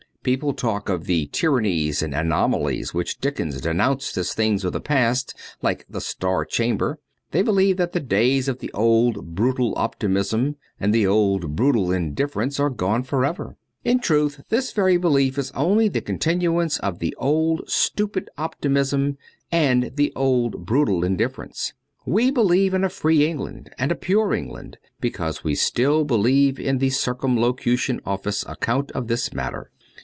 People 0.23 0.53
talk 0.53 0.87
of 0.87 1.05
the 1.05 1.25
tyrannies 1.31 2.03
and 2.03 2.13
anomalies 2.13 2.93
which 2.93 3.17
Dickens 3.19 3.59
denounced 3.59 4.15
as 4.17 4.35
things 4.35 4.63
of 4.63 4.71
the 4.71 4.79
past 4.79 5.33
like 5.63 5.83
the 5.89 5.99
Star 5.99 6.45
Chamber. 6.45 6.99
They 7.31 7.41
believe 7.41 7.77
that 7.77 7.93
the 7.93 7.99
days 8.01 8.47
of 8.47 8.59
the 8.59 8.69
old 8.71 9.33
brutal 9.33 9.73
optimism 9.77 10.57
and 10.79 10.93
the 10.93 11.07
old 11.07 11.55
brutal 11.55 11.87
indiffer 11.87 12.43
ence 12.43 12.59
are 12.59 12.69
gone 12.69 13.01
for 13.01 13.25
ever. 13.25 13.57
In 13.83 13.97
truth, 13.99 14.41
this 14.49 14.73
very 14.73 14.95
belief 14.95 15.39
is 15.39 15.49
only 15.55 15.89
the 15.89 16.01
continuance 16.01 16.77
of 16.81 16.99
the 16.99 17.15
old 17.17 17.67
stupid 17.67 18.29
optimism 18.37 19.17
and 19.51 19.89
the 19.95 20.13
old 20.15 20.67
brutal 20.67 21.03
indifference. 21.03 21.73
We 22.05 22.29
believe 22.29 22.75
in 22.75 22.83
a 22.83 22.89
free 22.89 23.25
England 23.25 23.73
and 23.79 23.91
a 23.91 23.95
pure 23.95 24.35
England, 24.35 24.77
because 24.99 25.43
we 25.43 25.55
still 25.55 26.05
believe 26.05 26.59
in 26.59 26.77
the 26.77 26.91
Circumlocution 26.91 27.99
Office 28.05 28.45
account 28.47 28.91
of 28.91 29.07
this 29.07 29.33
matter. 29.33 29.71